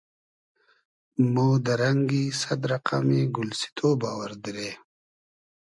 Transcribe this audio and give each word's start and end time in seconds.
مۉ 1.33 1.49
دۂ 1.65 1.73
رئنگی 1.79 2.23
سئد 2.41 2.61
رئقئمی 2.71 3.21
گولسیتۉ 3.35 3.77
باوئر 4.01 4.33
دیرې 4.43 4.71